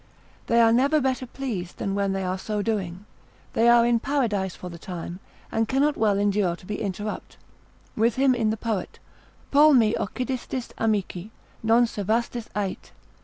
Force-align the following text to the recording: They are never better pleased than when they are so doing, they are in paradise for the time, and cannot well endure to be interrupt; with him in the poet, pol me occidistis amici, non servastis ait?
They 0.47 0.59
are 0.61 0.71
never 0.73 0.99
better 0.99 1.27
pleased 1.27 1.77
than 1.77 1.93
when 1.93 2.11
they 2.13 2.23
are 2.23 2.39
so 2.39 2.63
doing, 2.63 3.05
they 3.53 3.69
are 3.69 3.85
in 3.85 3.99
paradise 3.99 4.55
for 4.55 4.67
the 4.67 4.79
time, 4.79 5.19
and 5.51 5.67
cannot 5.67 5.95
well 5.95 6.17
endure 6.17 6.55
to 6.55 6.65
be 6.65 6.81
interrupt; 6.81 7.37
with 7.95 8.15
him 8.15 8.33
in 8.33 8.49
the 8.49 8.57
poet, 8.57 8.97
pol 9.51 9.75
me 9.75 9.93
occidistis 9.93 10.71
amici, 10.79 11.29
non 11.61 11.85
servastis 11.85 12.47
ait? 12.57 12.93